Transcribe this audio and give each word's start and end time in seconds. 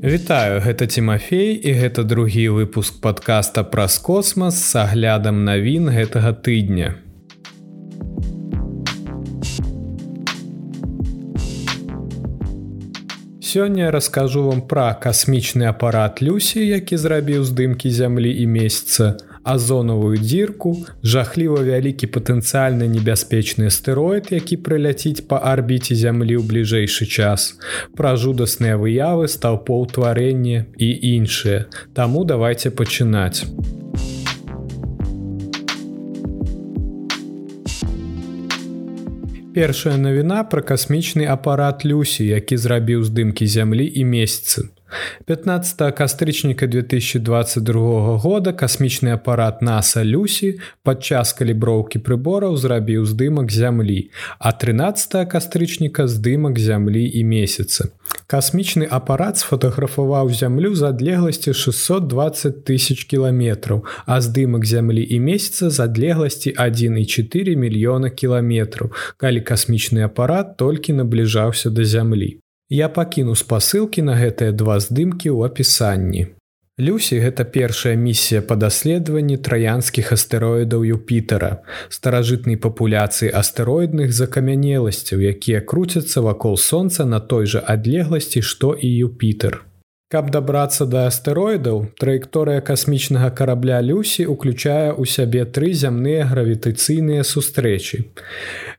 Вітаю 0.00 0.62
гэта 0.64 0.86
Тимофей 0.88 1.60
і 1.60 1.72
гэта 1.76 2.08
другі 2.08 2.48
выпуск 2.56 3.02
подкаста 3.04 3.60
праз 3.68 3.98
космас 4.00 4.56
с 4.56 4.72
аглядам 4.80 5.44
навін 5.44 5.92
гэтага 5.92 6.32
тыдня. 6.32 6.96
Сёння 13.44 13.92
раскажу 13.92 14.48
вам 14.48 14.64
пра 14.64 14.96
касмічны 14.96 15.68
апарат 15.68 16.24
Люсі, 16.24 16.64
які 16.64 16.96
зрабіў 16.96 17.44
здымкі 17.44 17.92
зямлі 17.92 18.32
і 18.32 18.46
месяца, 18.48 19.20
азонавую 19.52 20.18
дзірку, 20.18 20.72
жахліва 21.02 21.62
вялікі 21.66 22.06
патэнцыяльна 22.14 22.86
небяспечны 22.90 23.70
астэроід, 23.72 24.30
які 24.34 24.60
прыляціць 24.62 25.26
па 25.26 25.42
арбіце 25.52 25.98
зямлі 25.98 26.38
ў 26.38 26.44
бліжэйшы 26.46 27.06
час. 27.06 27.58
Пра 27.96 28.14
жудасныя 28.16 28.78
выявы 28.80 29.28
стаў 29.28 29.62
паўтварэнне 29.66 30.66
і 30.78 30.88
іншыя. 31.14 31.66
Таму 31.94 32.24
давайте 32.24 32.70
пачынаць. 32.70 33.44
Першая 39.50 39.96
навіна 39.98 40.44
пра 40.46 40.62
касмічны 40.62 41.26
апарат 41.26 41.82
Люсі, 41.84 42.22
які 42.22 42.56
зрабіў 42.56 43.02
здымкі 43.02 43.46
зямлі 43.50 43.82
і 43.82 44.04
месяцы. 44.06 44.70
15 45.26 45.94
кастрычніка 45.94 46.66
2022 46.66 48.16
года. 48.18 48.52
Касмічны 48.52 49.12
апарат 49.14 49.62
наса 49.62 50.04
Люсі 50.04 50.58
падчас 50.82 51.32
каліброўкі 51.32 52.02
прыбораў 52.02 52.56
зрабіў 52.56 53.06
здымак 53.06 53.52
зямлі, 53.52 54.10
а 54.38 54.52
13 54.52 55.28
кастрычніка 55.30 56.06
здымак 56.08 56.58
зямлі 56.58 57.06
і 57.06 57.24
месяца. 57.24 57.90
Касмічны 58.26 58.86
апарат 58.86 59.38
сфотаграфаваў 59.38 60.30
зямлю 60.30 60.74
з 60.74 60.82
адлегласці 60.90 61.54
620 61.54 62.62
тысяч 62.62 63.06
кіламетраў, 63.10 63.82
а 64.06 64.20
здымак 64.20 64.66
зямлі 64.66 65.02
і 65.02 65.18
месяца 65.18 65.70
з 65.70 65.80
адлегласці 65.86 66.54
1,4 66.54 67.56
мільёна 67.56 68.10
кіламетраў, 68.10 68.94
калі 69.16 69.40
касмічны 69.40 70.06
апарат 70.06 70.56
толькі 70.56 70.92
набліжаўся 70.92 71.70
да 71.70 71.84
зямлі. 71.84 72.38
Я 72.70 72.88
пакіну 72.88 73.34
спасылкі 73.34 74.02
на 74.06 74.14
гэтыя 74.14 74.54
два 74.54 74.78
здымкі 74.78 75.26
ў 75.34 75.50
апісанні. 75.50 76.28
Люсі 76.78 77.16
гэта 77.18 77.42
першая 77.42 77.96
місія 77.98 78.42
па 78.46 78.54
даследаванні 78.54 79.38
траянскіх 79.42 80.12
астэроідаў 80.14 80.86
Юпітера, 80.86 81.50
старажытнай 81.90 82.56
папуляцыі 82.56 83.32
астэроідных 83.34 84.14
закамянеласцяў, 84.14 85.18
якія 85.34 85.60
круцяцца 85.60 86.22
вакол 86.22 86.54
сонца 86.56 87.04
на 87.04 87.18
той 87.18 87.50
жа 87.50 87.64
адлегласці, 87.74 88.40
што 88.40 88.72
і 88.78 88.86
Юпітер. 88.86 89.66
Каб 90.10 90.30
дабрацца 90.34 90.86
да 90.90 91.04
астэроідаў, 91.06 91.84
траекторыя 92.00 92.62
касмічнага 92.62 93.28
карабля 93.30 93.82
Люсі 93.82 94.24
уключае 94.26 94.94
ў 94.94 95.10
сябе 95.10 95.42
тры 95.46 95.74
зямныя 95.74 96.26
гравітацыйныя 96.26 97.22
сустрэчы. 97.22 98.06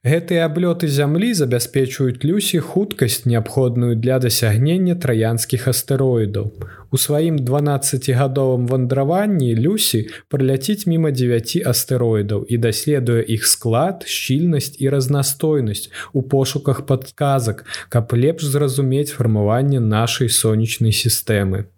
Гэтыя 0.02 0.50
аблёты 0.50 0.88
зямлі 0.90 1.28
забяспечваюць 1.38 2.26
Люсі 2.26 2.58
хуткасць, 2.58 3.26
неабходную 3.30 3.94
для 3.94 4.18
дасягнення 4.18 4.96
траянскіх 4.98 5.68
астэроідаў. 5.70 6.48
У 6.90 6.98
сваім 6.98 7.38
12гадовым 7.46 8.66
вандраванні 8.66 9.54
Люсі 9.54 10.10
прыляціць 10.26 10.90
міма 10.90 11.12
9 11.14 11.54
астэроідаў 11.70 12.50
і 12.50 12.58
даследуе 12.58 13.22
іх 13.22 13.46
склад, 13.46 14.02
шчільнасць 14.10 14.82
і 14.82 14.90
разнастойнасць 14.90 15.94
у 16.18 16.26
пошуках 16.26 16.82
падказак, 16.90 17.62
каб 17.94 18.10
лепш 18.18 18.50
зразумець 18.50 19.14
фармаванне 19.14 19.78
нашай 19.78 20.34
сонечнай 20.34 20.98
сістэмы. 20.98 21.70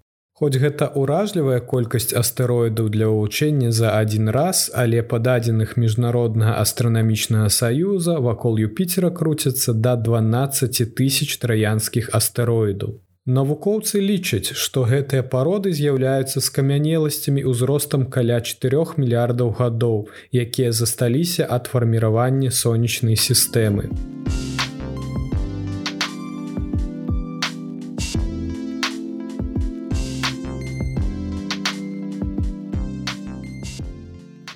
Хоць 0.44 0.60
гэта 0.60 0.90
ўражлівая 1.00 1.60
колькасць 1.64 2.12
астэроідаў 2.20 2.90
для 2.92 3.06
вывучэння 3.08 3.70
за 3.72 3.92
адзін 3.96 4.28
раз, 4.36 4.64
але 4.82 5.00
па 5.12 5.20
дадзеных 5.28 5.78
міжнароднага 5.80 6.56
астранамічнага 6.64 7.48
саюза 7.48 8.18
вакол 8.26 8.60
Юпітера 8.60 9.08
круцяцца 9.20 9.72
да 9.86 9.96
12 9.96 10.84
тысяч 11.00 11.40
траянскіх 11.40 12.12
астэроідаў. 12.20 13.00
Навукоўцы 13.24 14.04
лічаць, 14.04 14.52
што 14.52 14.84
гэтыя 14.84 15.24
пароды 15.24 15.72
з'яўляюцца 15.72 16.44
скамянеласцямі 16.44 17.48
ўзростам 17.48 18.04
каля 18.12 18.44
4 18.44 19.00
мільярдаў 19.00 19.56
гадоў, 19.62 20.10
якія 20.36 20.76
засталіся 20.76 21.48
ад 21.48 21.72
фарміравання 21.72 22.52
сонечнай 22.52 23.16
сістэмы. 23.16 23.88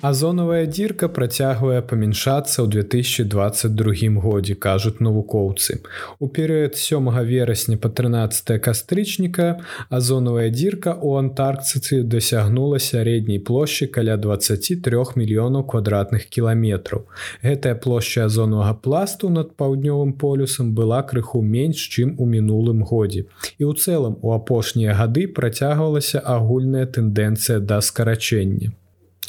Азонавая 0.00 0.66
дзірка 0.70 1.08
працягвае 1.10 1.80
памяншацца 1.82 2.62
ў 2.62 2.70
2022 2.70 4.22
годзе, 4.22 4.54
кажуць 4.54 5.02
навукоўцы. 5.02 5.82
У 6.22 6.28
перыяд 6.30 6.78
сёмага 6.78 7.24
верасня 7.26 7.74
па 7.74 7.90
13 7.90 8.62
кастрычніка 8.62 9.58
азонавая 9.90 10.54
дзірка 10.54 10.94
ў 10.94 11.26
антаркцыцы 11.26 12.06
дасягнула 12.06 12.78
сярэдняй 12.78 13.42
плошчы 13.42 13.90
каля 13.90 14.14
23 14.14 15.18
мільёнаў 15.18 15.66
квадратных 15.66 16.30
кіламетраў. 16.30 17.02
Гэтая 17.42 17.74
плошча 17.74 18.30
азонавага 18.30 18.78
пласту 18.78 19.34
над 19.34 19.58
паўднёвым 19.58 20.14
полюсам 20.14 20.74
была 20.78 21.02
крыху 21.02 21.42
менш, 21.42 21.90
чым 21.90 22.14
у 22.22 22.24
мінулым 22.38 22.86
годзе. 22.86 23.26
І 23.58 23.66
ў 23.66 23.74
цэлым 23.74 24.22
у 24.22 24.30
апошнія 24.30 24.94
гады 24.94 25.26
працягвалася 25.26 26.22
агульная 26.22 26.86
тэндэнцыя 26.86 27.58
да 27.58 27.82
скарачэння. 27.82 28.78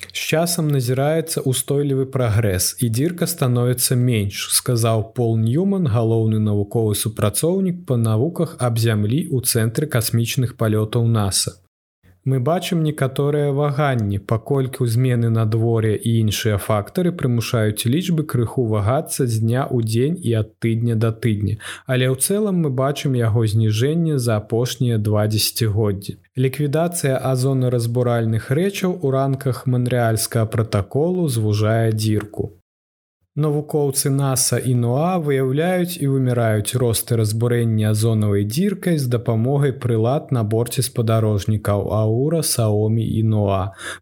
З 0.09 0.21
часам 0.33 0.69
назіраецца 0.73 1.41
устойлівы 1.45 2.05
прагрэс 2.09 2.81
і 2.81 2.89
дзірка 2.89 3.29
становіцца 3.29 3.93
менш, 3.95 4.49
сказаў 4.57 5.13
Пол 5.13 5.37
Ньюман, 5.37 5.85
галоўны 5.85 6.41
навуковы 6.41 6.97
супрацоўнік 6.97 7.85
па 7.85 7.97
навуках 7.97 8.57
аб 8.57 8.81
зямлі 8.81 9.29
ў 9.29 9.45
цэнтры 9.45 9.85
касмічных 9.85 10.57
палётаў 10.57 11.05
NASAа. 11.05 11.61
Мы 12.29 12.37
бачым 12.39 12.83
некаторыя 12.85 13.49
ваганні, 13.57 14.19
паколькі 14.31 14.85
ў 14.85 14.93
змены 14.95 15.29
надвор'я 15.33 15.95
і 15.97 16.11
іншыя 16.23 16.59
фактары 16.61 17.09
прымушаюць 17.21 17.89
лічбы 17.93 18.25
крыху 18.33 18.65
вагацца 18.73 19.25
з 19.25 19.41
дня 19.45 19.63
ў 19.65 19.81
дзень 19.87 20.19
і 20.21 20.35
ад 20.41 20.51
тыдня 20.61 20.97
да 21.05 21.09
тыдня. 21.09 21.57
Але 21.89 22.05
ў 22.05 22.21
цэлым 22.21 22.61
мы 22.65 22.69
бачым 22.81 23.17
яго 23.17 23.47
зніжэнне 23.55 24.21
за 24.21 24.37
апошнія 24.43 25.01
два 25.09 25.25
дзегоддзі. 25.25 26.19
Ліквідацыя 26.45 27.17
азонаразбуральных 27.33 28.53
рэчаў 28.61 28.93
у 29.01 29.17
ранках 29.17 29.65
манрэальскага 29.65 30.45
пратаколу 30.53 31.25
звужае 31.39 31.89
дзірку. 31.97 32.58
Навукоўцы 33.39 34.09
NASAа 34.11 34.57
і 34.67 34.73
НОА 34.75 35.11
выяўляюць 35.23 35.95
і 35.95 36.07
выміраюць 36.11 36.75
росты 36.81 37.15
разбурэння 37.19 37.91
азонавай 37.95 38.43
дзіркай 38.43 38.97
з 38.99 39.07
дапамогай 39.13 39.71
прылад 39.85 40.33
на 40.35 40.43
борце 40.43 40.83
спадарожнікаў 40.83 41.85
Аура, 41.99 42.41
Саомі 42.43 43.05
і 43.19 43.23
НОА. 43.23 43.61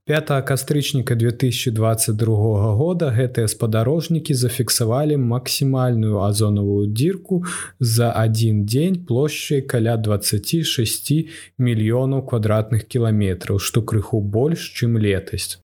5 0.10 0.32
кастрычніка 0.48 1.14
2022 1.14 2.72
года 2.82 3.12
гэтыя 3.20 3.46
спадарожнікі 3.54 4.34
зафіксавалі 4.34 5.22
максімальную 5.22 6.26
азонавую 6.26 6.90
дзірку 6.90 7.44
за 7.78 8.10
адзін 8.24 8.66
дзень 8.66 9.06
плошчай 9.06 9.62
каля 9.62 10.02
26 10.02 11.14
мільёнаў 11.62 12.26
квадратных 12.26 12.90
кіламетраў, 12.90 13.62
што 13.62 13.86
крыху 13.86 14.18
больш, 14.18 14.74
чым 14.74 14.98
летасць. 14.98 15.62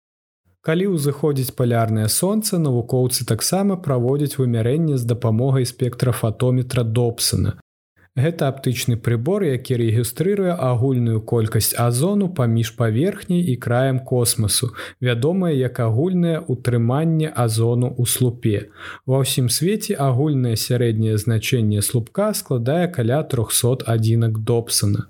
Калі 0.61 0.91
ўзыходзіць 0.91 1.55
палярнае 1.55 2.09
сонца, 2.11 2.59
навукоўцы 2.59 3.23
таксама 3.25 3.79
праводзяць 3.79 4.35
вымярэнне 4.35 4.97
з 4.99 5.07
дапамогай 5.07 5.65
спектра 5.65 6.11
фотометра 6.11 6.83
Добсона. 6.83 7.55
Гэта 8.19 8.49
аптычны 8.51 8.97
прыбор, 8.99 9.45
які 9.47 9.77
рэгістрыруе 9.79 10.51
агульную 10.51 11.21
колькасць 11.31 11.71
азону 11.79 12.27
паміж 12.39 12.73
паверхняй 12.75 13.39
і 13.53 13.55
краем 13.55 14.01
космасу, 14.11 14.71
вядомае 14.99 15.53
як 15.55 15.79
агульнае 15.79 16.43
ўтрыманне 16.43 17.31
азону 17.31 17.93
ў 17.95 18.03
слупе. 18.15 18.59
Ва 19.07 19.23
ўсім 19.23 19.47
свеце 19.47 19.95
агульнае 19.95 20.57
сярэдняе 20.59 21.15
значэнне 21.15 21.85
слупка 21.85 22.33
складае 22.35 22.91
каля 22.91 23.23
300 23.23 23.87
адзінак 23.87 24.43
Добсона. 24.43 25.07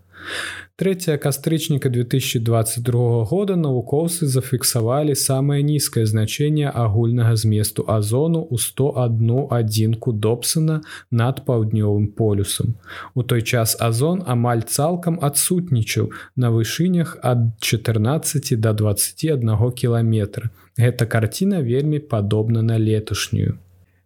3 0.79 1.17
кастрычніка 1.17 1.89
2022 1.89 3.23
года 3.27 3.55
навукоўцы 3.59 4.29
зафіксавалі 4.31 5.11
самае 5.11 5.59
нізкае 5.59 6.05
значэнне 6.07 6.71
агульнага 6.71 7.35
зместу 7.35 7.83
азону 7.83 8.47
ў 8.47 8.55
101 8.63 9.51
адзінку 9.59 10.15
Добсона 10.15 10.79
над 11.11 11.43
паўднёвым 11.43 12.07
полюсам. 12.15 12.79
У 13.11 13.27
той 13.27 13.43
час 13.43 13.75
азон 13.75 14.23
амаль 14.23 14.63
цалкам 14.63 15.19
адсутнічаў 15.19 16.15
на 16.39 16.47
вышынях 16.55 17.19
ад 17.19 17.51
14 17.59 18.55
до 18.55 18.71
21 18.71 19.71
кіламетра. 19.75 20.47
Гэта 20.79 21.03
карціна 21.05 21.59
вельмі 21.59 21.99
падобна 21.99 22.63
на 22.63 22.79
леташнюю. 22.79 23.59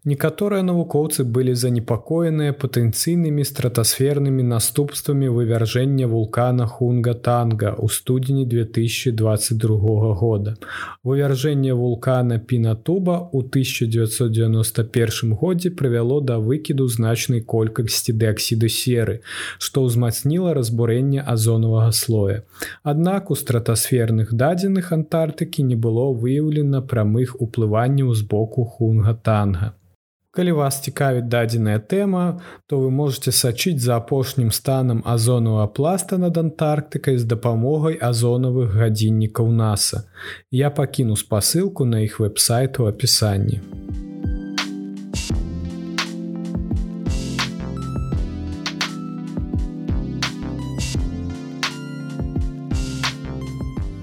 Некаторыя 0.06 0.64
навукоўцы 0.68 1.24
былі 1.36 1.54
занепакоеныя 1.56 2.54
патэнцыйнымі 2.62 3.44
стратасфернымі 3.48 4.44
наступствамі 4.44 5.28
вывяржэння 5.32 6.10
вулкана 6.12 6.66
Хунга-танга 6.68 7.70
ў 7.72 7.88
студзені 7.88 8.44
2022 8.54 10.10
года. 10.20 10.56
Вывяржэнне 11.08 11.72
вулкана 11.72 12.36
Пінатуба 12.50 13.16
ў 13.32 13.48
1991 13.48 15.38
годзе 15.40 15.72
прывяло 15.72 16.20
да 16.20 16.36
выкіду 16.36 16.88
значнай 16.92 17.40
колькасці 17.40 18.12
дыаксіду 18.12 18.68
серы, 18.68 19.16
што 19.56 19.86
ўзмацніла 19.86 20.52
разбурэнне 20.58 21.24
азонавага 21.24 21.96
слоя. 21.96 22.44
Аднак 22.84 23.32
у 23.32 23.40
стратасферных 23.40 24.36
дадзеных 24.36 24.92
Антарктыкі 24.92 25.64
не 25.64 25.80
было 25.80 26.12
выяўлена 26.12 26.84
прамых 26.84 27.40
уплыванняў 27.40 28.12
з 28.12 28.28
боку 28.28 28.68
Хунга-танга. 28.68 29.72
Калі 30.34 30.52
вас 30.58 30.80
цікавіць 30.82 31.30
дадзеная 31.30 31.78
тэма, 31.78 32.42
то 32.66 32.80
вы 32.82 32.90
можете 32.90 33.30
сачыць 33.30 33.78
за 33.84 34.00
апошнім 34.02 34.50
станам 34.50 35.04
азонавага 35.06 35.68
пласта 35.78 36.18
над 36.18 36.40
Антарктыкай 36.42 37.20
з 37.22 37.30
дапамогай 37.30 38.00
азонавых 38.02 38.74
гадзіннікаў 38.74 39.54
NASAа. 39.60 40.02
Я 40.50 40.74
пакіну 40.74 41.20
спасылку 41.22 41.86
на 41.86 42.02
іх 42.02 42.18
вэб-сайт 42.18 42.82
у 42.82 42.90
апісанні. 42.90 43.62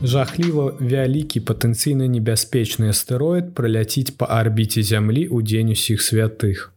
Жахліва 0.02 0.80
вялікі 0.80 1.40
патэнцыйна 1.44 2.08
небяспечны 2.08 2.88
астэроід 2.92 3.52
праляціць 3.54 4.16
па 4.16 4.28
арбіце 4.40 4.82
зямлі 4.82 5.26
ў 5.28 5.44
дзень 5.44 5.72
усіх 5.76 6.00
святых. 6.00 6.72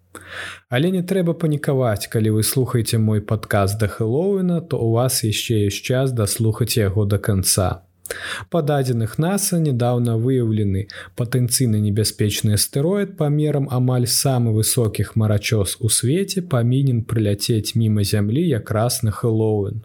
Але 0.70 0.92
не 0.92 1.04
трэба 1.08 1.34
панікаваць, 1.34 2.12
калі 2.12 2.36
вы 2.36 2.44
слухаеце 2.44 3.00
мой 3.00 3.22
падказ 3.22 3.78
да 3.80 3.88
Хэллоуіна, 3.88 4.62
то 4.62 4.78
у 4.78 4.92
вас 4.92 5.24
яшчэ 5.24 5.72
ёсць 5.72 5.82
час 5.82 6.12
даслухаць 6.12 6.76
яго 6.78 7.06
да 7.06 7.18
канца. 7.18 7.88
Па 8.52 8.62
дадзеных 8.62 9.16
NASAа 9.18 9.64
нядаўна 9.64 10.18
выяўлены 10.20 10.88
патэнцыйна 11.16 11.80
небяспечны 11.80 12.60
астэроід 12.60 13.16
памерам 13.18 13.72
амаль 13.72 14.06
самы 14.06 14.54
высокі 14.54 15.08
хмарачос 15.08 15.78
у 15.80 15.90
свеце 15.90 16.44
павінен 16.44 17.02
прыляцець 17.08 17.74
міма 17.80 18.04
зямлі 18.04 18.44
якраз 18.44 19.02
на 19.08 19.16
Хэллоуін. 19.16 19.82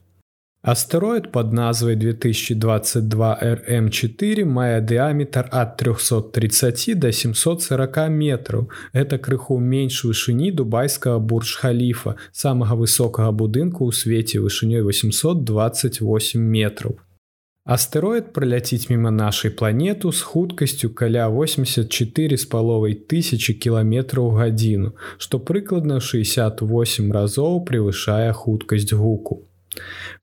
Астэроід 0.69 1.33
пад 1.33 1.53
назвай 1.53 1.97
2022 1.97 3.39
RM4 3.43 4.45
мае 4.45 4.81
дыаметр 4.81 5.49
ад 5.51 5.77
330 5.81 6.99
до 7.01 7.13
740 7.13 7.97
метраў. 8.13 8.69
Гэта 8.93 9.17
крыху 9.17 9.57
менш 9.57 10.05
вышыні 10.05 10.51
дубайскага 10.53 11.25
бурж-халіфа, 11.25 12.17
самага 12.33 12.77
высокага 12.77 13.33
будынку 13.33 13.89
ў 13.89 13.97
свеце 13.97 14.45
вышынёй 14.45 14.85
828 14.85 16.37
метраў. 16.37 17.01
Астэроід 17.65 18.37
праляціць 18.37 18.93
міма 18.93 19.11
нашай 19.11 19.51
планету 19.51 20.13
з 20.13 20.21
хуткасцю 20.21 20.93
каля 20.93 21.33
84 21.33 22.37
з 22.37 22.45
паловай 22.45 22.93
тысячи 22.93 23.57
кіламетраў 23.57 24.37
гадзіну, 24.37 24.93
што 25.17 25.41
прыкладна 25.41 26.01
68 26.05 27.13
разоў 27.13 27.65
превышае 27.65 28.33
хуткасць 28.37 28.93
гуку. 28.93 29.48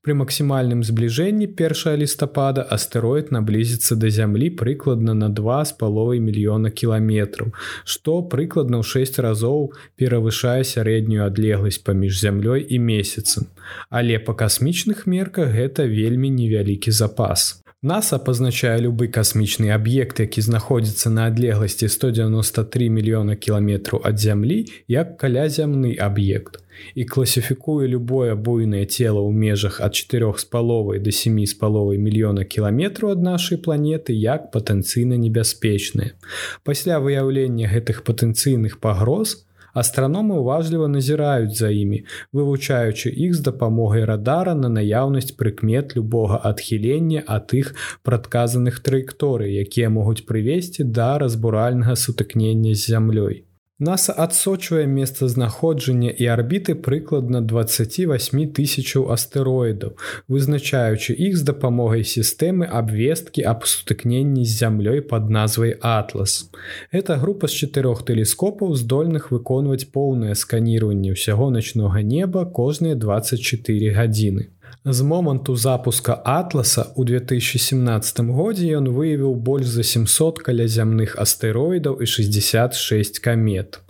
Пры 0.02 0.14
максімальным 0.14 0.82
збліжэнні 0.86 1.46
1 1.54 1.98
лістапада 2.02 2.62
астэроід 2.76 3.32
наблізіцца 3.34 3.96
да 3.96 4.10
зямлі 4.10 4.50
прыкладна 4.62 5.14
на 5.14 5.28
два 5.28 5.64
з 5.64 5.72
паловай 5.72 6.22
мільёна 6.22 6.70
кіламетраў, 6.70 7.52
што 7.84 8.22
прыкладна 8.22 8.82
ў 8.82 8.84
6 8.84 9.18
разоў 9.22 9.72
перавышае 9.96 10.62
сярэднюю 10.62 11.26
адлегласць 11.26 11.82
паміж 11.82 12.18
зямлёй 12.22 12.66
і 12.66 12.78
месяцам. 12.78 13.46
Але 13.90 14.18
па 14.18 14.34
касмічных 14.34 15.06
мерках 15.06 15.54
гэта 15.54 15.86
вельмі 15.86 16.30
невялікі 16.30 16.90
запас. 16.90 17.65
NASAа 17.84 18.18
пазначае 18.24 18.80
любы 18.80 19.08
касмічны 19.12 19.68
аб'ект, 19.68 20.20
які 20.20 20.40
знаходзіцца 20.40 21.10
на 21.12 21.26
адлегласці 21.28 21.88
193 21.92 22.88
мільёна 22.88 23.36
кіламетраў 23.36 24.00
ад 24.00 24.16
зямлі 24.16 24.64
як 24.88 25.20
калязямны 25.20 25.92
аб'ект 26.00 26.64
і 26.94 27.04
класіфікуе 27.04 27.84
любое 27.88 28.32
буйнае 28.32 28.88
цело 28.88 29.20
ў 29.20 29.32
межах 29.36 29.84
ад 29.84 29.92
4 29.92 30.32
з 30.40 30.44
паловай 30.48 31.04
до 31.04 31.12
7 31.12 31.36
з 31.44 31.52
паловай 31.52 32.00
мільёна 32.00 32.48
кіламетраў 32.48 33.12
ад 33.12 33.20
нашай 33.20 33.60
планеты 33.60 34.16
як 34.16 34.48
патэнцыйна 34.56 35.20
небяспечныя. 35.20 36.16
Пасля 36.64 36.96
выяўлення 36.96 37.68
гэтых 37.68 38.08
патэнцыйных 38.08 38.80
пагроз, 38.80 39.45
Астраномы 39.76 40.38
ўважліва 40.40 40.86
назіраюць 40.88 41.56
за 41.58 41.68
імі, 41.68 41.98
вывучаючы 42.32 43.12
іх 43.12 43.34
з 43.36 43.44
дапамогай 43.48 44.06
радара 44.08 44.54
на 44.56 44.70
наяўнасць 44.72 45.34
прыкмет 45.40 45.92
любога 45.98 46.40
адхілення 46.50 47.24
ад 47.36 47.52
іх 47.60 47.74
прадказаных 48.00 48.80
траекторый, 48.86 49.52
якія 49.64 49.92
могуць 49.92 50.24
прывесці 50.30 50.88
да 51.00 51.10
разбуральнага 51.20 51.98
сутыкнення 52.06 52.72
з 52.72 52.88
зямлёй. 52.94 53.44
NASAа 53.78 54.24
адсочвае 54.24 54.86
месцазнаходжання 54.88 56.08
і 56.08 56.26
арбіты 56.32 56.74
прыкладна 56.84 57.42
28 57.44 58.46
тысячаў 58.56 59.12
астэроідаў, 59.12 59.92
вызначаючы 60.32 61.12
іх 61.12 61.36
з 61.36 61.44
дапамогай 61.44 62.00
сістэмы 62.00 62.64
абвесткі 62.64 63.44
аб 63.44 63.68
сутыкненні 63.68 64.48
з 64.48 64.56
зямлёй 64.64 65.04
пад 65.04 65.28
назвай 65.28 65.76
Атлас. 65.76 66.48
Эта 66.88 67.20
група 67.20 67.52
з 67.52 67.68
чатырох 67.68 68.00
тэлескопаў 68.08 68.72
здольных 68.80 69.28
выконваць 69.28 69.92
поўнае 69.92 70.32
сканіраванне 70.32 71.12
ўсяго 71.12 71.52
начнога 71.52 72.00
неба 72.00 72.48
кожныя 72.48 72.96
24 72.96 73.92
гадзіны. 73.92 74.55
З 74.88 75.02
моманту 75.02 75.56
запуска 75.56 76.14
атласа 76.24 76.86
ў 76.94 77.18
2017 77.18 78.22
годзе 78.30 78.70
ён 78.78 78.86
выявіў 78.94 79.34
больш 79.34 79.66
за 79.66 79.82
700 79.82 80.38
калязямных 80.46 81.18
астэроідаў 81.18 81.98
і 81.98 82.06
66 82.06 83.18
камет. 83.18 83.82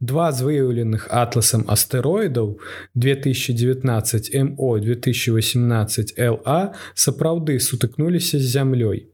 Два 0.00 0.32
з 0.32 0.46
выяўленых 0.46 1.06
атласам 1.10 1.64
астэроідаў 1.68 2.58
2019 2.94 4.30
мо 4.56 4.70
2018 4.78 6.14
ла 6.18 6.72
сапраўды 6.94 7.58
сутыкнуліся 7.60 8.38
з 8.38 8.46
зямлёй. 8.56 9.06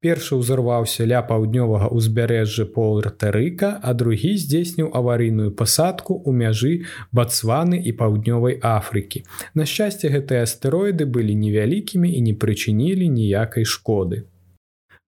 Першы 0.00 0.36
ўзарваўся 0.36 1.08
ля 1.08 1.22
паўднёвага 1.24 1.88
ўзбярэжжа 1.94 2.68
полртарыка, 2.68 3.80
а 3.82 3.94
другі 3.94 4.36
здзейсніў 4.36 4.92
аварыйную 4.92 5.50
пасадку 5.56 6.20
ў 6.20 6.30
мяжы 6.32 6.72
бацваны 7.12 7.80
і 7.80 7.96
паўднёвай 7.96 8.60
Афрыкі. 8.60 9.24
На 9.54 9.64
шчасце 9.64 10.12
гэтыя 10.12 10.44
астэроіды 10.44 11.08
былі 11.08 11.34
невялікімі 11.34 12.08
і 12.12 12.20
не 12.20 12.34
прычынілі 12.34 13.08
ніякай 13.08 13.64
шкоды. 13.64 14.24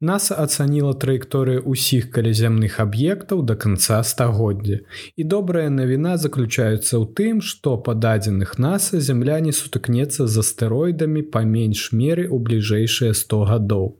NASAа 0.04 0.44
ацаніла 0.44 0.92
траекторыю 1.00 1.64
ўсіх 1.72 2.10
каляземных 2.12 2.74
аб'ектаў 2.84 3.40
да 3.48 3.54
канца 3.56 4.02
стагоддзя. 4.04 4.84
І 5.16 5.24
добрая 5.24 5.72
навіна 5.72 6.20
заключаецца 6.20 7.00
ў 7.00 7.04
тым, 7.16 7.40
што 7.40 7.80
па 7.80 7.96
дадзеных 7.96 8.58
NASAа 8.60 9.00
зямля 9.00 9.40
не 9.40 9.56
сутыкнецца 9.56 10.28
з 10.28 10.44
астэроідамі 10.44 11.22
па 11.32 11.48
менш 11.48 11.96
меры 11.96 12.28
ў 12.28 12.36
бліжэйшыя 12.36 13.16
100 13.16 13.40
гадоў. 13.48 13.96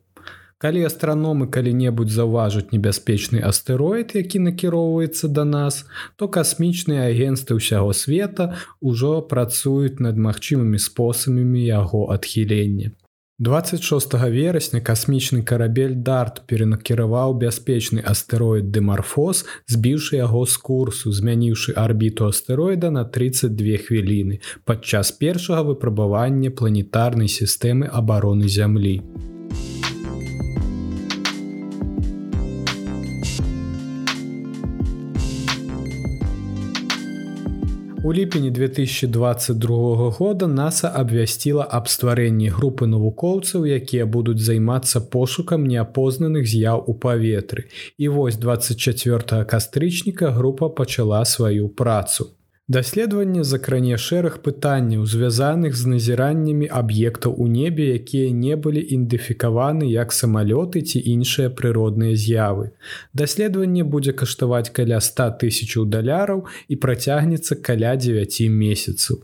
Калі 0.60 0.84
астраномы 0.84 1.48
калі-небудзь 1.48 2.12
заўважаць 2.12 2.76
небяспечны 2.76 3.40
астэроід, 3.40 4.12
які 4.20 4.44
накіроўваецца 4.44 5.32
да 5.32 5.48
нас, 5.48 5.88
то 6.20 6.28
касмічныя 6.28 7.08
агенствы 7.08 7.56
ўсяго 7.56 7.96
света 7.96 8.52
ўжо 8.84 9.24
працуюць 9.32 9.96
над 9.96 10.20
магчымымі 10.20 10.76
спосабамі 10.76 11.64
яго 11.64 12.12
адхілення. 12.12 12.92
26 13.38 14.14
верасня 14.32 14.80
касмічны 14.80 15.42
карабель 15.44 15.92
дарт 16.04 16.38
перанакіраваў 16.48 17.34
бяспечны 17.42 18.00
астэроід 18.00 18.70
дэмарфоз 18.72 19.42
збіўшы 19.68 20.16
яго 20.16 20.46
з 20.48 20.56
курсу 20.56 21.12
змяніўшы 21.12 21.76
арбіту 21.76 22.32
астэроіда 22.32 22.88
на 22.96 23.04
32 23.04 23.76
хвіліны 23.84 24.40
падчас 24.64 25.12
першага 25.12 25.68
выпрабавання 25.68 26.48
планетарнай 26.48 27.28
сістэмы 27.28 27.92
абароны 27.92 28.48
зямлі. 28.48 29.02
У 38.06 38.12
ліпені 38.14 38.50
2022 38.50 40.10
года 40.10 40.46
NASAа 40.46 40.90
абвясціла 40.94 41.66
аб 41.70 41.88
стварэнні 41.90 42.52
групы 42.54 42.86
навукоўцаў, 42.86 43.66
якія 43.66 44.06
будуць 44.06 44.38
займацца 44.38 45.02
пошукам 45.02 45.66
неапознаных 45.66 46.46
з'яў 46.46 46.86
у 46.86 46.94
паветры. 46.94 47.66
І 47.98 48.08
вось 48.08 48.38
24 48.38 49.42
кастрычніка 49.44 50.30
група 50.30 50.68
пачала 50.68 51.24
сваю 51.24 51.68
працу. 51.68 52.35
Даследаванне 52.68 53.44
закране 53.44 53.96
шэраг 53.96 54.42
пытанняў, 54.42 55.06
звязаных 55.06 55.76
з 55.78 55.86
назіраннямі 55.86 56.66
аб'ектаў 56.66 57.34
у 57.38 57.46
небе, 57.46 57.94
якія 57.94 58.32
не 58.34 58.56
былі 58.58 58.82
ідэнтыфікаваны 58.82 59.86
як 59.86 60.10
самалёты 60.10 60.82
ці 60.82 60.98
іншыя 60.98 61.54
прыродныя 61.54 62.18
з'явы. 62.18 62.74
Даследаванне 63.14 63.86
будзе 63.86 64.18
каштаваць 64.18 64.74
каля 64.74 64.98
100 64.98 65.28
тысячаў 65.42 65.86
даляраў 65.86 66.42
і 66.66 66.74
працягнецца 66.74 67.54
каля 67.62 67.94
9 67.94 68.50
месяцаў. 68.50 69.22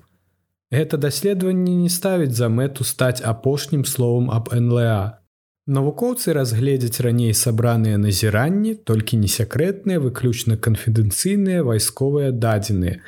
Гэта 0.71 0.97
даследаванне 0.97 1.75
не 1.75 1.91
ставіць 1.91 2.39
за 2.39 2.47
мэту 2.47 2.87
стаць 2.87 3.27
апошнім 3.27 3.83
словам 3.85 4.31
аб 4.31 4.55
НЛА. 4.55 5.22
Навукоўцы 5.67 6.33
разгледзяць 6.35 6.99
раней 7.07 7.31
сабраныя 7.39 7.95
назіранні, 7.95 8.75
толькі 8.83 9.19
не 9.23 9.29
сякрэтныя, 9.31 10.03
выключна 10.03 10.57
канфідэнцыйныя 10.59 11.63
вайсковыя 11.63 12.33
дадзеныя, 12.35 12.99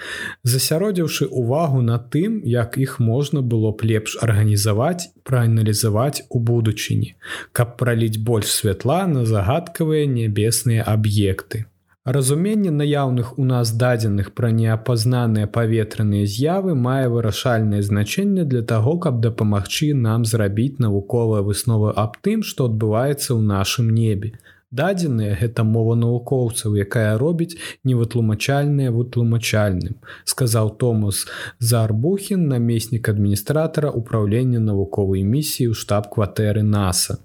засяродзіўшы 0.46 1.26
ўвагу 1.34 1.82
на 1.82 1.99
тым, 1.99 2.38
як 2.46 2.78
іх 2.78 3.00
можна 3.02 3.42
было 3.42 3.75
б 3.75 3.90
лепш 3.90 4.14
арганізаваць, 4.23 5.11
прааналізаваць 5.26 6.30
у 6.30 6.38
будучыні, 6.38 7.18
каб 7.50 7.75
праліць 7.75 8.23
больш 8.23 8.54
святла 8.54 9.02
на 9.11 9.26
загадкавыя 9.26 10.06
нябесныя 10.06 10.87
аб'екты. 10.87 11.66
Разуменне 12.04 12.70
наяўных 12.70 13.38
у 13.38 13.44
нас 13.50 13.70
дадзеных 13.82 14.26
пра 14.38 14.49
неапазнаныя 14.56 15.46
паветраныя 15.52 16.26
з'явы 16.32 16.75
мае 16.87 17.06
вырашальнае 17.08 17.80
значэнне 17.87 18.44
для 18.44 18.61
таго, 18.73 18.99
каб 19.06 19.23
дапамагчы 19.26 19.88
нам 19.94 20.26
зрабіць 20.32 20.76
навуковыя 20.84 21.40
высновы 21.46 21.94
аб 22.02 22.20
тым, 22.20 22.42
што 22.50 22.66
адбываецца 22.68 23.30
ў 23.32 23.40
нашым 23.40 23.88
небе. 24.00 24.34
Дадзеныя 24.75 25.38
гэта 25.40 25.64
мова 25.64 25.94
навукоўцаў 25.96 26.76
якая 26.84 27.16
робіць 27.16 27.56
невытлумачальнае 27.88 28.92
вытлумачальным 28.94 29.96
сказаў 30.32 30.73
томас 30.84 31.25
зарбухін 31.73 32.49
намеснік 32.52 33.08
адміністратора 33.12 33.94
управлення 34.02 34.61
навуковай 34.61 35.23
місіі 35.23 35.70
ў 35.73 35.80
штаб-кватэры 35.84 36.66
наса 36.68 37.16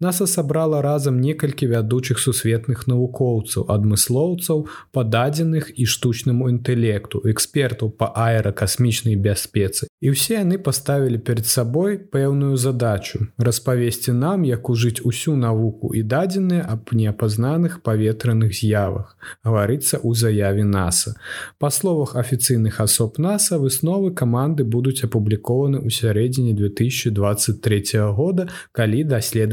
наса 0.00 0.26
сабрала 0.26 0.82
разам 0.82 1.20
некалькі 1.20 1.66
вядучых 1.66 2.18
сусветных 2.18 2.86
навукоўцаў 2.86 3.68
адмыслоўцаў 3.68 4.66
пададзеных 4.92 5.72
і 5.76 5.84
штучнаму 5.84 6.48
інтэлекту 6.52 7.22
экспертаў 7.24 7.90
па 7.90 8.12
аэракасмічнай 8.14 9.16
бяспецы. 9.16 9.88
І 10.00 10.14
ўсе 10.14 10.40
яны 10.40 10.58
паставілі 10.58 11.18
перед 11.18 11.46
сабой 11.46 11.98
пэўную 11.98 12.56
задачу 12.56 13.26
распавесці 13.38 14.12
нам 14.12 14.44
як 14.44 14.70
ужыць 14.70 15.02
усю 15.04 15.34
навуку 15.36 15.90
і 15.94 16.02
дадзеныя 16.02 16.62
аб 16.62 16.92
неапазнаных 16.92 17.82
паветраных 17.82 18.54
з'явах 18.54 19.16
гаварыцца 19.44 19.98
ў 19.98 20.14
заяве 20.14 20.64
наса. 20.64 21.14
Па 21.58 21.70
словах 21.70 22.14
афіцыйных 22.16 22.80
асоб 22.80 23.18
наса 23.18 23.58
высновы 23.58 24.14
каманды 24.14 24.64
будуць 24.64 25.02
апублікаваны 25.04 25.82
ў 25.82 25.90
сярэдзіне 25.90 26.54
2023 26.54 28.06
года 28.14 28.48
калі 28.72 29.02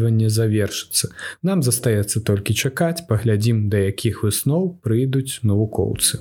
даследаванне 0.05 0.29
завершыцца 0.29 1.09
нам 1.41 1.63
застаецца 1.63 2.21
толькі 2.21 2.53
чакаць 2.53 3.05
паглядзім 3.09 3.69
да 3.69 3.77
якіх 3.89 4.23
высноў 4.23 4.77
прыйдуць 4.83 5.41
навукоўцы 5.43 6.19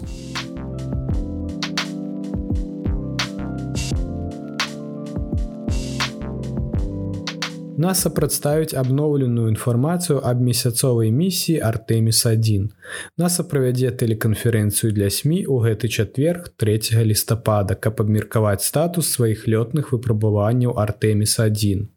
NASA 7.84 8.08
прадставіць 8.16 8.72
абноўленую 8.80 9.48
інфармацыю 9.50 10.20
аб 10.22 10.40
месяцовай 10.40 11.10
місіі 11.10 11.58
Артеміс1. 11.68 12.70
NASA 13.18 13.42
правядзе 13.50 13.90
тэлеканферэнцыю 13.90 14.94
для 14.94 15.10
сМ 15.10 15.42
у 15.50 15.58
гэты 15.58 15.90
чацверг 15.90 16.54
3 16.56 17.02
лістапада, 17.02 17.74
каб 17.74 18.00
абмеркаваць 18.00 18.62
статус 18.62 19.10
сваіх 19.10 19.50
лётных 19.50 19.90
выпрабаванняў 19.90 20.78
Артеміс1. 20.78 21.90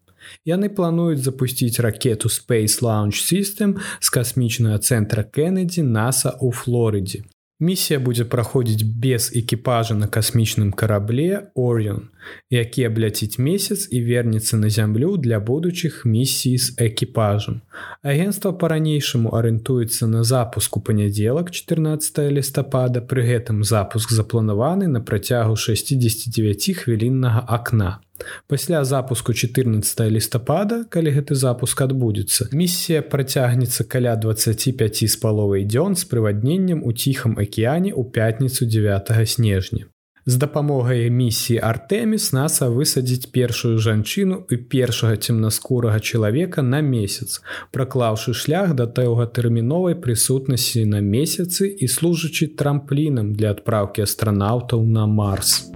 Яны 0.46 0.70
плануюць 0.70 1.24
запусціць 1.24 1.80
ракету 1.80 2.30
Space 2.30 2.82
Launch 2.82 3.22
System 3.22 3.80
з 4.00 4.08
касмічнага 4.10 4.78
цэнтра 4.80 5.24
Кеннеді 5.24 5.82
NASA 5.82 6.36
ў 6.38 6.52
Флорыдзе. 6.52 7.24
Місія 7.60 7.98
будзе 8.00 8.22
праходзіць 8.30 8.86
без 8.86 9.32
экіпажа 9.34 9.96
на 9.98 10.06
касмічным 10.08 10.70
карабле 10.78 11.50
Орыон, 11.58 12.14
які 12.54 12.86
абляціць 12.86 13.42
месяц 13.42 13.88
і 13.90 14.02
вернецца 14.06 14.62
на 14.62 14.70
зямлю 14.70 15.18
для 15.18 15.40
будучых 15.40 16.06
місій 16.06 16.58
з 16.58 16.78
экіпажам. 16.78 17.62
Агенцтва 18.06 18.54
па-ранейшаму 18.54 19.34
арыентуецца 19.34 20.06
на 20.06 20.22
запуск 20.24 20.78
у 20.78 20.82
панядзелак 20.86 21.50
14 21.50 22.30
лістапада, 22.30 23.02
пры 23.02 23.26
гэтым 23.26 23.64
запуск 23.66 24.14
запланаваны 24.14 24.86
на 24.86 25.02
працягу 25.02 25.58
69 25.58 26.78
хвіліннага 26.78 27.42
акна. 27.42 28.06
Пасля 28.48 28.86
запуску 28.86 29.34
14 29.34 30.00
лістапада, 30.12 30.86
калі 30.90 31.12
гэты 31.18 31.36
запуск 31.36 31.82
адбудзецца, 31.82 32.50
місія 32.52 33.02
працягнецца 33.02 33.84
каля 33.84 34.16
25 34.16 35.04
з 35.10 35.16
паловай 35.22 35.66
дзён 35.66 35.96
з 35.96 36.04
прывадненнем 36.06 36.82
у 36.84 36.94
ціхам 36.94 37.38
акіяне 37.38 37.94
ў 37.94 38.04
пятніцу 38.12 38.66
9 38.66 39.14
снежня. 39.30 39.86
З 40.30 40.36
дапамогай 40.36 41.10
місіі 41.10 41.62
Артэміс 41.64 42.34
наса 42.36 42.68
высадзіць 42.68 43.32
першую 43.32 43.80
жанчыну 43.80 44.44
і 44.52 44.58
першага 44.74 45.16
цемнаскурага 45.16 46.02
чалавека 46.04 46.60
на 46.62 46.82
месяц, 46.84 47.40
праклаўшы 47.72 48.36
шлях 48.36 48.76
да 48.76 48.92
тэўгатэрміновай 48.92 49.96
прысутнасці 49.96 50.84
на 50.84 51.00
месяцы 51.00 51.72
і 51.72 51.88
служачы 51.88 52.52
трамплінам 52.60 53.32
для 53.40 53.56
адпраўкі 53.56 54.04
астранаўтаў 54.04 54.84
на 54.84 55.08
Марс. 55.08 55.72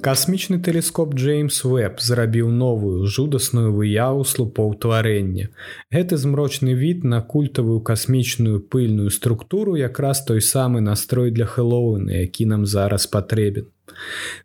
Касмічны 0.00 0.56
тэлескоп 0.64 1.12
Джеймс 1.14 1.58
Веб 1.68 1.98
зрабіў 2.00 2.48
новую 2.48 3.04
жудасную 3.04 3.72
выяву 3.74 4.24
слупоў 4.24 4.72
тварэння. 4.80 5.50
Гэты 5.92 6.16
змрочны 6.16 6.72
від 6.72 7.04
на 7.04 7.20
культавую 7.20 7.82
касмічную 7.84 8.60
пыльную 8.60 9.10
структуру 9.10 9.76
якраз 9.76 10.24
той 10.24 10.40
самы 10.40 10.80
настрой 10.80 11.30
для 11.30 11.44
хэллоуна, 11.44 12.16
які 12.24 12.46
нам 12.46 12.64
зараз 12.64 13.06
патрэбен. 13.12 13.68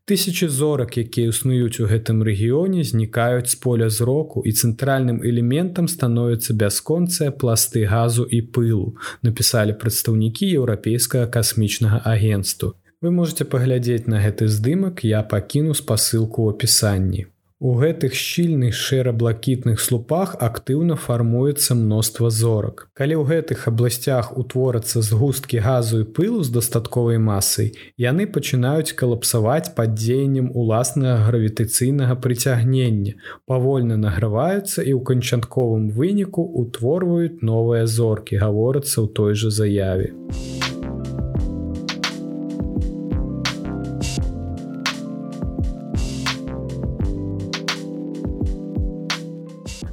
Тысячы 0.04 0.50
зорак, 0.50 0.98
якія 0.98 1.32
існуюць 1.32 1.80
у 1.80 1.88
гэтым 1.88 2.20
рэгіёне, 2.28 2.84
знікаюць 2.84 3.48
з 3.48 3.56
поля 3.56 3.88
зроку 3.90 4.44
і 4.44 4.52
цэнтральным 4.52 5.24
элементам 5.24 5.88
становяцца 5.88 6.52
бясконцыя 6.52 7.32
пласты 7.32 7.88
газу 7.88 8.28
і 8.28 8.42
пылу, 8.44 8.98
напісалі 9.24 9.80
прадстаўнікі 9.80 10.52
еўрапейскага 10.52 11.32
касмічнага 11.32 12.04
агенцтва. 12.04 12.76
Вы 13.06 13.12
можете 13.12 13.46
паглядзець 13.46 14.10
на 14.10 14.18
гэты 14.18 14.48
здымак, 14.50 15.04
я 15.06 15.22
пакіну 15.22 15.76
спасылку 15.78 16.42
ў 16.42 16.58
апісанні. 16.58 17.26
У 17.62 17.74
гэтых 17.78 18.16
шчільных 18.18 18.74
шэра-блакітных 18.74 19.78
слупах 19.78 20.34
актыўна 20.48 20.98
фармуецца 20.98 21.78
мноства 21.78 22.32
зорак. 22.34 22.90
Калі 22.98 23.22
ў 23.22 23.24
гэтых 23.30 23.70
абласцях 23.70 24.32
утворацца 24.34 25.06
згусткі 25.06 25.62
газу 25.62 26.02
і 26.02 26.10
пылу 26.18 26.42
з 26.42 26.50
дастатковай 26.58 27.22
масай, 27.22 27.78
яны 28.02 28.26
пачынаюць 28.26 28.98
калапсаваць 28.98 29.78
пад 29.78 29.94
дзеяннем 29.94 30.50
уласнага 30.50 31.30
гравітацыйнага 31.30 32.18
прыцягнення, 32.26 33.22
павольна 33.46 34.02
награваюцца 34.02 34.82
і 34.82 34.98
ў 34.98 35.06
канчатковым 35.14 35.94
выніку 35.94 36.42
утворваюць 36.42 37.46
новыя 37.46 37.86
зоркі, 37.86 38.42
гаворацца 38.42 39.06
ў 39.06 39.14
той 39.14 39.38
жа 39.38 39.54
заяве. 39.54 40.10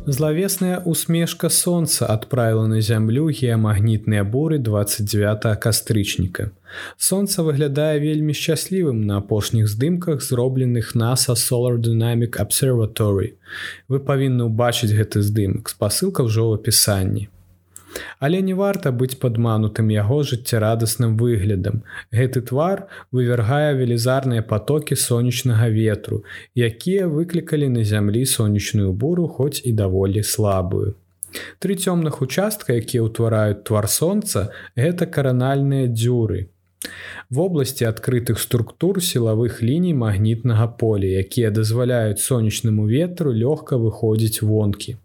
Злавесная 0.07 0.79
усмешка 0.79 1.49
сонца 1.49 2.07
адправіла 2.11 2.67
на 2.67 2.81
зямлю 2.83 3.29
геамагнітныя 3.31 4.25
буры 4.27 4.59
29 4.59 5.47
кастрычніка. 5.63 6.51
Сонца 6.99 7.47
выглядае 7.47 8.03
вельмі 8.03 8.35
шчаслівым 8.35 9.07
на 9.07 9.23
апошніх 9.23 9.71
здымках, 9.71 10.19
зробленых 10.27 10.97
NASA 10.99 11.39
Solar 11.39 11.79
Dynamic 11.79 12.35
Observatory. 12.43 13.39
Вы 13.87 14.03
павінны 14.03 14.51
ўбачыць 14.51 14.91
гэты 14.91 15.23
здымак, 15.23 15.71
спасылка 15.71 16.27
ўжо 16.27 16.51
ў 16.51 16.59
апісанні. 16.59 17.31
Але 18.19 18.43
не 18.43 18.55
варта 18.55 18.93
быць 18.93 19.19
падманутым 19.23 19.91
яго 19.95 20.23
жыццярадасным 20.23 21.17
выглядам. 21.17 21.83
Гэты 22.13 22.43
твар 22.51 22.87
вывяргае 23.13 23.75
велізарныя 23.81 24.43
потокі 24.43 24.97
сонечнага 24.97 25.69
ветру, 25.69 26.23
якія 26.57 27.09
выклікалі 27.09 27.69
на 27.69 27.85
зямлі 27.85 28.25
сонечную 28.27 28.93
буру 28.93 29.29
хоць 29.29 29.61
і 29.65 29.73
даволі 29.73 30.23
слабую. 30.23 30.95
Тры 31.59 31.77
цёмных 31.81 32.21
участка, 32.21 32.77
якія 32.77 33.05
ўтвараюць 33.09 33.65
твар 33.65 33.89
сонца, 33.89 34.53
гэта 34.77 35.07
каранальныя 35.07 35.89
дзюры. 35.89 36.49
Вобласці 37.31 37.87
адкрытых 37.89 38.43
структур 38.43 39.01
сілавых 39.01 39.63
ліній 39.63 39.95
магнітнага 39.95 40.67
поля, 40.67 41.09
якія 41.25 41.51
дазваляюць 41.51 42.21
сонечнаму 42.21 42.85
ветру 42.91 43.33
лёгка 43.33 43.81
выходзіць 43.81 44.43
вонкі. 44.43 44.99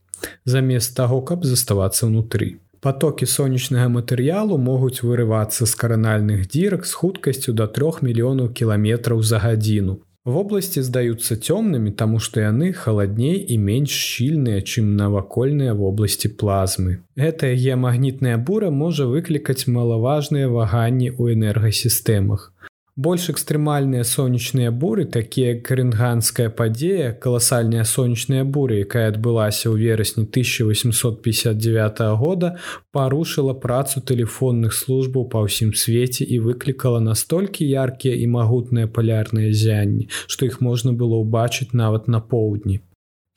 замест 0.45 0.95
таго, 0.95 1.21
каб 1.21 1.45
заставацца 1.45 2.07
ўнутры. 2.07 2.57
Потокі 2.87 3.25
сонечнага 3.27 3.89
матэрыялу 3.91 4.55
могуць 4.65 5.03
вырывацца 5.03 5.65
з 5.67 5.73
каранальных 5.79 6.45
дзірак 6.53 6.85
з 6.87 6.93
хуткасцю 6.99 7.51
да 7.59 7.65
3 7.77 8.05
мільёнаў 8.07 8.47
кіламетраў 8.59 9.23
за 9.29 9.41
гадзіну. 9.43 9.95
Вобласці 10.35 10.83
здаюцца 10.87 11.35
цёмнымі, 11.35 11.91
таму 11.99 12.23
што 12.23 12.39
яны 12.45 12.71
халадней 12.71 13.43
і 13.43 13.57
менш 13.65 13.91
шчільныя, 13.91 14.63
чым 14.63 14.95
навакольныя 14.95 15.75
вобласці 15.75 16.31
плазмы. 16.39 17.03
Гэтая 17.19 17.59
геамагнітная 17.59 18.39
бура 18.39 18.71
можа 18.71 19.11
выклікаць 19.11 19.67
малаважныя 19.67 20.47
ваганні 20.47 21.11
ў 21.11 21.35
энергасістэмах. 21.35 22.53
Больш 22.97 23.27
экстрэмальныя 23.29 24.01
сонечныя 24.01 24.71
буры, 24.71 25.03
такія 25.05 25.51
карынганская 25.61 26.49
падзея, 26.49 27.11
каласальная 27.13 27.83
сонечная 27.83 28.41
буря, 28.43 28.79
якая 28.81 29.03
адбылася 29.11 29.69
ў 29.69 29.77
верасні 29.77 30.25
1859 30.25 32.01
года, 32.17 32.57
парушыла 32.89 33.53
працу 33.53 34.01
тэлефонных 34.01 34.73
службаў 34.73 35.29
па 35.29 35.45
ўсім 35.45 35.77
свеце 35.77 36.25
і 36.25 36.41
выклікала 36.49 36.97
настолькі 36.97 37.69
яркія 37.69 38.17
і 38.17 38.25
магутныя 38.33 38.89
палярныя 38.89 39.53
зянні, 39.53 40.09
што 40.25 40.49
іх 40.49 40.57
можна 40.65 40.97
было 40.97 41.21
ўбачыць 41.21 41.77
нават 41.77 42.09
на 42.09 42.17
поўдні. 42.17 42.81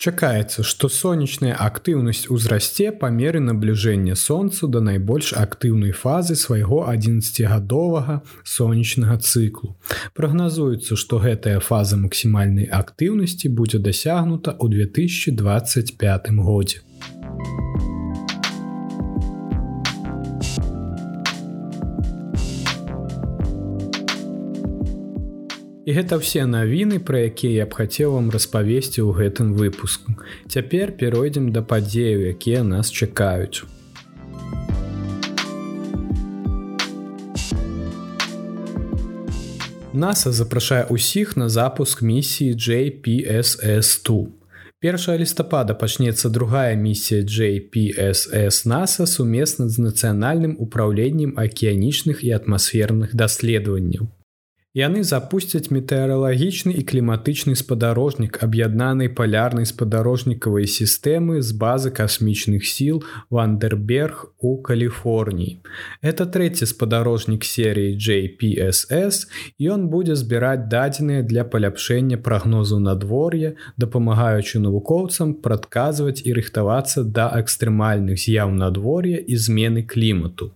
Чакаецца, 0.01 0.63
што 0.65 0.89
сонечная 0.89 1.53
актыўнасць 1.61 2.31
узрасце 2.33 2.87
па 3.01 3.11
меры 3.17 3.43
набліжэння 3.45 4.15
сонцу 4.17 4.69
да 4.77 4.81
найбольш 4.87 5.35
актыўнай 5.37 5.93
фазы 5.93 6.37
свайго 6.41 6.79
11гадовага 6.89 8.17
сонечнага 8.55 9.19
цыклу. 9.21 9.77
Прагназуецца, 10.17 10.97
што 10.97 11.21
гэтая 11.21 11.61
фаза 11.61 12.01
максімальнай 12.01 12.73
актыўнасці 12.81 13.53
будзе 13.53 13.85
дасягнута 13.91 14.57
ў 14.57 14.89
2025 14.89 16.33
годзе. 16.49 16.81
І 25.91 25.93
гэта 25.99 26.23
ўсе 26.23 26.47
навіны, 26.47 27.03
пра 27.03 27.27
якія 27.27 27.65
я 27.65 27.67
б 27.67 27.75
хацеў 27.75 28.15
вам 28.15 28.31
распавесці 28.31 29.03
ў 29.03 29.11
гэтым 29.11 29.59
выпуску. 29.59 30.15
Цяпер 30.47 30.95
перайдзем 30.95 31.51
да 31.51 31.67
падзею, 31.67 32.31
якія 32.31 32.63
нас 32.63 32.95
чакаюць. 32.95 33.67
NASA 39.91 40.31
запрашае 40.31 40.87
ўсіх 40.95 41.35
на 41.35 41.51
запуск 41.51 42.07
місіі 42.07 42.55
JPSS2. 42.55 44.07
1 44.79 45.19
лістапада 45.19 45.75
пачнецца 45.75 46.31
другая 46.31 46.79
місія 46.79 47.27
JPSS 47.27 48.63
NASA 48.63 49.11
сумесна 49.11 49.67
з 49.67 49.91
нацыянальным 49.91 50.55
управленнем 50.55 51.35
акіянічных 51.35 52.23
і 52.23 52.31
атмасферных 52.39 53.19
даследаванняў. 53.19 54.07
Яны 54.79 55.01
запусцяць 55.03 55.75
метэаралагічны 55.75 56.71
і 56.79 56.83
кліматычны 56.87 57.57
спадарожнік 57.59 58.37
аб'яднанай 58.47 59.09
палярнай 59.21 59.67
спадарожнікавай 59.67 60.71
сістэмы 60.71 61.43
з 61.43 61.57
базы 61.59 61.91
касмічных 61.91 62.63
сіл 62.63 63.03
Вандерберг 63.35 64.31
у 64.39 64.63
Каліфорніі. 64.63 65.59
Это 66.07 66.29
трэці 66.37 66.71
спадарожнік 66.71 67.43
серыі 67.43 67.99
JPSS 67.99 69.27
ён 69.59 69.91
будзе 69.91 70.15
збіраць 70.15 70.71
дадзеныя 70.71 71.27
для 71.27 71.43
паляпшэння 71.43 72.23
прагнозу 72.23 72.79
надвор'я, 72.79 73.59
дапамагаючы 73.75 74.63
навукоўцам 74.63 75.35
прадказваць 75.43 76.23
і 76.23 76.39
рыхтавацца 76.39 77.03
да 77.03 77.27
экстрэмальных 77.43 78.23
з'яў 78.23 78.55
надвор'я 78.55 79.19
і 79.19 79.35
змены 79.35 79.83
клімату. 79.83 80.55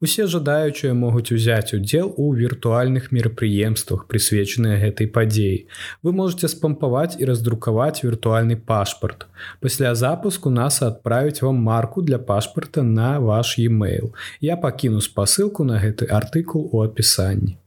Усе 0.00 0.26
жадаючыя 0.26 0.94
могуць 0.94 1.32
узяць 1.34 1.74
удзел 1.74 2.12
у 2.16 2.32
віртуальных 2.34 3.10
мерапрыемствах, 3.12 4.06
прысвечаныя 4.06 4.78
гэтай 4.82 5.10
падзеі. 5.10 5.66
Вы 6.02 6.12
можете 6.12 6.48
спампаваць 6.48 7.18
і 7.18 7.28
раздрукаваць 7.30 8.02
віртуальны 8.04 8.56
пашпарт. 8.56 9.26
Пасля 9.60 9.94
запуску 9.94 10.50
нас 10.50 10.82
адправіць 10.82 11.42
вам 11.42 11.56
марку 11.56 12.02
для 12.02 12.18
пашпарта 12.18 12.82
на 12.82 13.18
ваш 13.18 13.58
e-mail. 13.58 14.14
Я 14.40 14.56
пакіну 14.56 15.00
спасылку 15.00 15.64
на 15.64 15.78
гэты 15.82 16.06
артыкул 16.06 16.68
у 16.72 16.82
апісанні. 16.82 17.58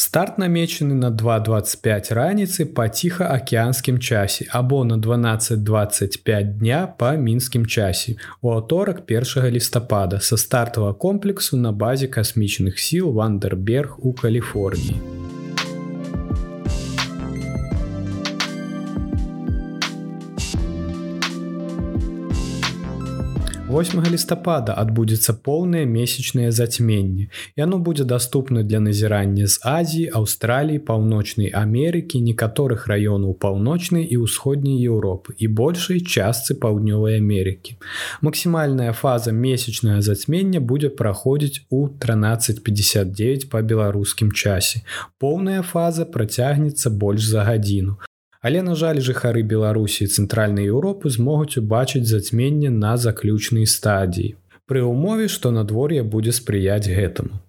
Старт 0.00 0.38
намечаны 0.38 0.94
на 0.94 1.10
2:25 1.10 2.14
раніцы 2.16 2.64
па 2.64 2.88
ціхаакеанскім 2.88 3.98
часе 3.98 4.46
або 4.48 4.84
на 4.84 4.96
12:25 4.96 6.56
дня 6.58 6.94
па 6.98 7.12
мінскім 7.16 7.66
часе 7.66 8.16
у 8.40 8.50
аўторак 8.56 9.04
1 9.04 9.50
лістапада 9.50 10.20
са 10.20 10.36
стартавага 10.36 10.94
комплексу 10.94 11.56
на 11.56 11.72
базе 11.72 12.06
касмічных 12.06 12.78
сіл 12.78 13.12
Вандерберг 13.12 13.96
у 13.98 14.12
Каліфорніі. 14.12 15.19
8 23.70 24.02
лістапада 24.10 24.74
адбудзецца 24.82 25.32
поўнае 25.46 25.84
месячнае 25.86 26.48
зацьменне. 26.50 27.28
Яно 27.56 27.78
будзе 27.78 28.04
даступна 28.04 28.62
для 28.62 28.80
назірання 28.80 29.46
з 29.46 29.60
Азіі, 29.62 30.08
Аўстраліі, 30.20 30.80
паўночнай 30.88 31.52
Амерыкі, 31.54 32.18
некаторых 32.18 32.88
раёнаў 32.90 33.38
паўночнай 33.38 34.02
і 34.02 34.18
ўсходняй 34.26 34.82
Еўропы 34.90 35.38
і 35.38 35.46
большай 35.62 36.02
частцы 36.02 36.58
паўднёвай 36.58 37.22
Амерыкі. 37.22 37.78
Максімальная 38.26 38.90
фаза 38.90 39.30
месячнага 39.30 40.02
зацьмення 40.02 40.58
будзе 40.58 40.90
праходзіць 40.90 41.62
у 41.70 41.86
1359 41.86 43.50
па 43.54 43.62
беларускім 43.62 44.34
часе. 44.34 44.82
Поўная 45.22 45.62
фаза 45.62 46.10
працягнецца 46.10 46.90
больш 46.90 47.22
за 47.22 47.46
гадзіну. 47.46 48.02
Але 48.40 48.62
на 48.62 48.74
жаль 48.74 49.00
жыхары 49.04 49.42
Беларусі 49.44 50.06
цэнтральнай 50.08 50.70
Еўропы 50.72 51.12
змогуць 51.12 51.60
убачыць 51.60 52.08
зацьменне 52.08 52.70
на 52.70 52.96
заключнай 52.96 53.66
стадіі. 53.68 54.34
Пры 54.64 54.84
ўмове, 54.86 55.28
што 55.28 55.50
надвор'е 55.50 56.02
будзе 56.02 56.32
спрыяць 56.32 56.88
гэтаму. 56.88 57.42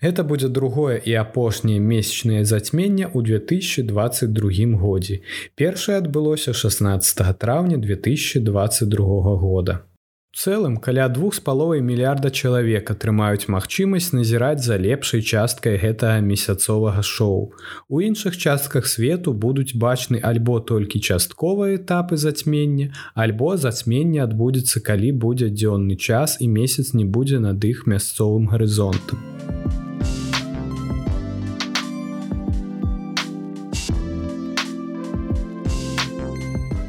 Гэта 0.00 0.24
будзе 0.24 0.48
другое 0.48 0.96
і 0.96 1.12
апошняе 1.20 1.76
месячнае 1.76 2.44
зацьменне 2.48 3.04
ў 3.04 3.42
2022 3.44 4.80
годзе. 4.80 5.20
Першае 5.60 5.98
адбылося 6.00 6.56
16 6.56 7.36
траўня 7.36 7.76
2022 7.76 9.36
года 9.44 9.84
цэлым 10.38 10.76
каля 10.76 11.08
двух 11.08 11.34
з 11.34 11.40
паловай 11.42 11.80
мільярда 11.82 12.30
чалавек 12.30 12.92
атрымаюць 12.94 13.50
магчымасць 13.50 14.12
назіраць 14.14 14.62
за 14.62 14.76
лепшай 14.78 15.22
часткай 15.22 15.74
гэтага 15.82 16.20
месяцовага 16.22 17.02
шоу. 17.02 17.40
У 17.88 17.98
іншых 17.98 18.38
частках 18.38 18.86
свету 18.86 19.34
будуць 19.34 19.74
бачны 19.74 20.22
альбо 20.22 20.60
толькі 20.60 21.02
частковыя 21.02 21.80
этапы 21.80 22.16
зацьмення, 22.16 22.94
альбо 23.18 23.56
зацьменне 23.56 24.22
адбудзецца, 24.22 24.78
калі 24.78 25.10
будзе 25.26 25.50
дзённы 25.50 25.98
час 25.98 26.38
і 26.38 26.46
месяц 26.46 26.94
не 26.94 27.04
будзе 27.04 27.42
над 27.42 27.58
іх 27.64 27.90
мясцовым 27.90 28.46
гарызонтам. 28.46 29.18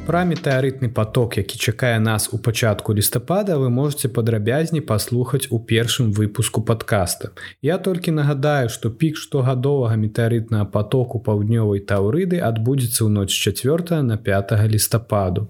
Пра 0.09 0.23
метэарытны 0.25 0.87
поток 0.89 1.35
які 1.37 1.59
чакае 1.69 1.97
нас 2.05 2.29
у 2.33 2.37
пачатку 2.45 2.93
лістапада 2.99 3.57
вы 3.63 3.69
можете 3.69 4.09
падрабязней 4.15 4.81
паслухаць 4.91 5.45
у 5.57 5.59
першым 5.71 6.07
выпуску 6.19 6.63
подкаста 6.69 7.29
я 7.61 7.77
толькі 7.77 8.15
нагадаю 8.17 8.73
что 8.77 8.89
пік 8.89 9.21
штогадовага 9.25 10.01
метэарытнага 10.05 10.65
потоку 10.77 11.21
паўднёвай 11.29 11.85
таўрыды 11.93 12.41
адбудзецца 12.49 13.05
ў 13.05 13.09
ноч 13.19 13.29
4 13.29 14.01
на 14.09 14.17
5 14.17 14.57
лістападу 14.73 15.47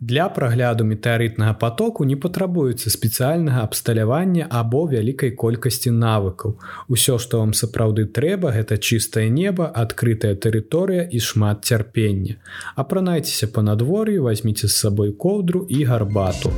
Для 0.00 0.28
прагляду 0.28 0.84
метэарытнага 0.84 1.54
потоку 1.54 2.04
не 2.04 2.16
патрабуецца 2.16 2.90
спецыяльнага 2.90 3.62
абсталявання 3.62 4.46
або 4.50 4.84
вялікай 4.86 5.30
колькасці 5.30 5.90
навыкаў. 5.90 6.58
Усё, 6.88 7.18
што 7.18 7.40
вам 7.42 7.54
сапраўды 7.54 8.06
трэба, 8.06 8.52
гэта 8.58 8.78
чыстае 8.78 9.28
неба, 9.30 9.70
адкрытая 9.74 10.34
тэрыторыя 10.34 11.08
і 11.10 11.20
шмат 11.20 11.64
цярпення. 11.64 12.38
Апранайцеся 12.76 13.48
па 13.48 13.62
надвор'ю, 13.62 14.22
возьміце 14.22 14.68
з 14.68 14.74
сабой 14.76 15.12
коўдру 15.12 15.66
і 15.68 15.84
гарбату. 15.84 16.52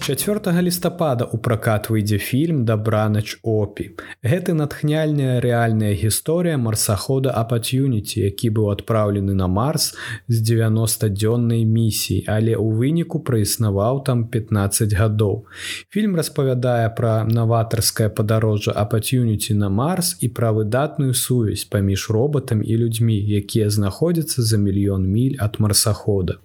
4 0.00 0.62
лістапада 0.62 1.24
у 1.24 1.38
пракат 1.38 1.90
выйдзе 1.90 2.18
фільм 2.18 2.64
дабранач 2.64 3.36
опі 3.42 3.84
гэты 4.24 4.54
натхняльная 4.56 5.40
рэальная 5.44 5.92
гісторыя 5.92 6.56
марсахода 6.56 7.34
апатюніці 7.42 8.24
які 8.24 8.50
быў 8.56 8.70
адпраўлены 8.72 9.36
на 9.36 9.46
марс 9.46 9.92
з 10.26 10.40
90-дзённай 10.50 11.64
місіі 11.68 12.24
але 12.26 12.56
ў 12.56 12.80
выніку 12.80 13.20
праіснаваў 13.20 14.02
там 14.08 14.24
15 14.32 14.96
гадоў. 14.96 15.44
Фільм 15.92 16.16
распавядае 16.16 16.88
пра 16.96 17.14
наватарскае 17.28 18.08
падарожжа 18.08 18.72
апатюніці 18.72 19.54
на 19.54 19.68
марс 19.68 20.16
і 20.20 20.32
пра 20.32 20.52
выдатную 20.56 21.14
сувязь 21.14 21.64
паміж 21.64 22.08
роботам 22.10 22.64
і 22.64 22.76
людзьмі 22.84 23.20
якія 23.42 23.70
знаходзяцца 23.70 24.42
за 24.42 24.56
мільён 24.56 25.04
міль 25.04 25.36
ад 25.38 25.60
марсахода 25.60 26.40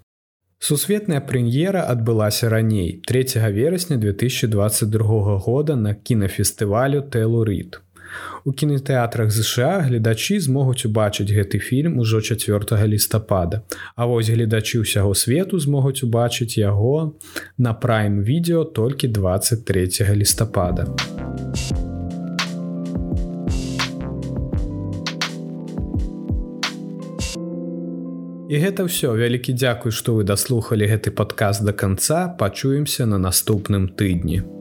Сусветная 0.59 1.21
прэм'ера 1.21 1.81
адбылася 1.83 2.49
раней 2.49 3.01
3 3.07 3.51
верасня 3.51 3.97
2022 3.97 5.37
года 5.39 5.75
на 5.75 5.93
кінафестывалю 5.93 7.01
Тэлурыт. 7.01 7.81
У 8.45 8.53
кінотэатрах 8.53 9.31
ЗША 9.31 9.83
гледачы 9.87 10.39
змогуць 10.39 10.85
убачыць 10.85 11.27
гэты 11.27 11.59
фільм 11.59 11.99
ужо 11.99 12.21
4 12.21 12.87
лістапада. 12.87 13.63
А 13.95 14.05
вось 14.05 14.29
гледачы 14.29 14.79
ўсяго 14.79 15.13
свету 15.13 15.59
змогуць 15.59 16.03
убачыць 16.07 16.57
яго 16.57 17.17
на 17.57 17.73
прайм 17.73 18.21
відео 18.23 18.63
толькі 18.63 19.07
23 19.07 20.15
лістапада. 20.15 20.87
І 28.55 28.59
гэта 28.63 28.87
ўсё 28.87 29.11
вялікі 29.19 29.51
дзякуй, 29.51 29.91
што 29.91 30.15
вы 30.15 30.23
даслухалі 30.23 30.87
гэты 30.87 31.11
падказ 31.11 31.59
да 31.59 31.75
канца, 31.75 32.19
пачуемся 32.39 33.03
на 33.03 33.19
наступным 33.19 33.91
тыдні. 33.91 34.54